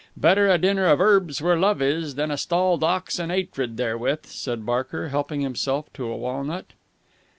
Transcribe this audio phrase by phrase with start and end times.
[0.17, 4.25] Better a dinner of 'erbs where love is than a stalled ox and 'atred therewith,"
[4.25, 6.73] said Barker, helping himself to a walnut.